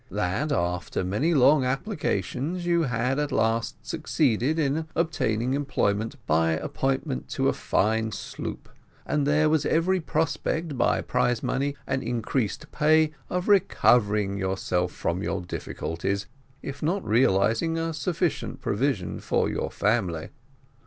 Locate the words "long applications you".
1.35-2.81